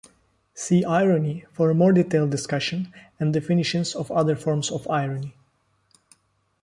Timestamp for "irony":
0.83-1.45, 4.89-5.35